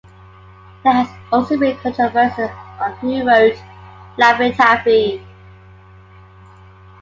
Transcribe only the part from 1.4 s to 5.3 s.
been controversy on who wrote "Laffy Taffy".